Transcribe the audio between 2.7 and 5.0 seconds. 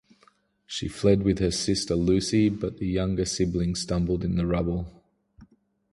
the younger sibling stumbled in the rubble.